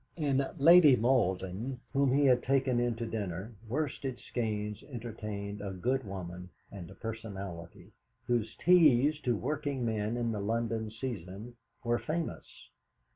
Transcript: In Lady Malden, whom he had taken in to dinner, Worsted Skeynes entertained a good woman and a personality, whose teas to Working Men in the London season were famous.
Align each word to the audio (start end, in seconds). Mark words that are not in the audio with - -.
In 0.17 0.43
Lady 0.57 0.95
Malden, 0.95 1.79
whom 1.93 2.11
he 2.11 2.25
had 2.25 2.41
taken 2.41 2.79
in 2.79 2.95
to 2.95 3.05
dinner, 3.05 3.51
Worsted 3.69 4.17
Skeynes 4.17 4.81
entertained 4.85 5.61
a 5.61 5.73
good 5.73 6.03
woman 6.05 6.49
and 6.71 6.89
a 6.89 6.95
personality, 6.95 7.91
whose 8.25 8.55
teas 8.55 9.19
to 9.19 9.35
Working 9.37 9.85
Men 9.85 10.17
in 10.17 10.31
the 10.31 10.41
London 10.41 10.89
season 10.89 11.55
were 11.83 11.99
famous. 11.99 12.69